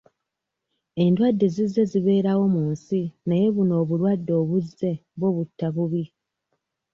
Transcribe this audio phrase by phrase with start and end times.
[1.03, 6.03] Endwadde zizze zibeerawo mu nsi naye buno obulwadde obuzze bwo butta bubi.